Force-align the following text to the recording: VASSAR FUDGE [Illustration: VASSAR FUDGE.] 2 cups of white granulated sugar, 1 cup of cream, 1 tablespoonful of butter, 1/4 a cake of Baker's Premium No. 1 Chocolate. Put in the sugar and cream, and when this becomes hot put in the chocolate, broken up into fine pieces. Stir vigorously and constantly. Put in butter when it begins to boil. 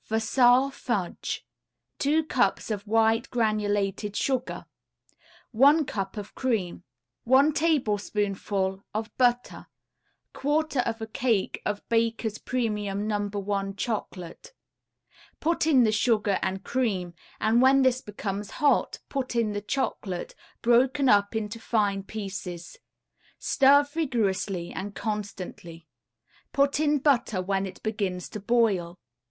VASSAR 0.07 0.71
FUDGE 0.71 1.45
[Illustration: 1.45 1.45
VASSAR 1.45 2.17
FUDGE.] 2.17 2.23
2 2.23 2.23
cups 2.25 2.71
of 2.71 2.87
white 2.87 3.29
granulated 3.29 4.15
sugar, 4.15 4.65
1 5.51 5.85
cup 5.85 6.17
of 6.17 6.33
cream, 6.33 6.83
1 7.25 7.53
tablespoonful 7.53 8.83
of 8.95 9.15
butter, 9.19 9.67
1/4 10.33 10.99
a 11.01 11.05
cake 11.05 11.61
of 11.67 11.87
Baker's 11.87 12.39
Premium 12.39 13.05
No. 13.07 13.19
1 13.29 13.75
Chocolate. 13.75 14.53
Put 15.39 15.67
in 15.67 15.83
the 15.83 15.91
sugar 15.91 16.39
and 16.41 16.63
cream, 16.63 17.13
and 17.39 17.61
when 17.61 17.83
this 17.83 18.01
becomes 18.01 18.49
hot 18.57 18.97
put 19.07 19.35
in 19.35 19.51
the 19.53 19.61
chocolate, 19.61 20.33
broken 20.63 21.09
up 21.09 21.35
into 21.35 21.59
fine 21.59 22.01
pieces. 22.01 22.75
Stir 23.37 23.83
vigorously 23.83 24.71
and 24.73 24.95
constantly. 24.95 25.85
Put 26.51 26.79
in 26.79 26.97
butter 26.97 27.39
when 27.39 27.67
it 27.67 27.83
begins 27.83 28.29
to 28.29 28.39
boil. 28.39 28.97